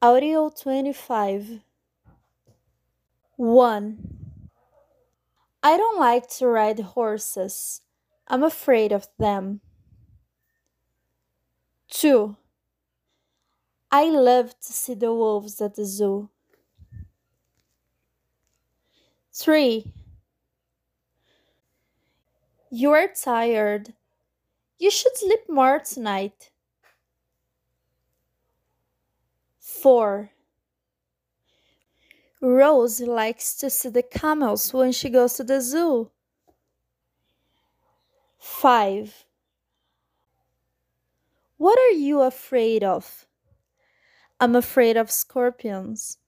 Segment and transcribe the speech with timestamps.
[0.00, 1.58] Audio 25
[3.34, 4.18] 1.
[5.60, 7.80] I don't like to ride horses.
[8.28, 9.60] I'm afraid of them.
[11.90, 12.36] 2.
[13.90, 16.28] I love to see the wolves at the zoo.
[19.32, 19.92] 3.
[22.70, 23.94] You are tired.
[24.78, 26.50] You should sleep more tonight.
[29.82, 30.30] 4.
[32.40, 36.10] Rose likes to see the camels when she goes to the zoo.
[38.38, 39.24] 5.
[41.56, 43.26] What are you afraid of?
[44.40, 46.18] I'm afraid of scorpions.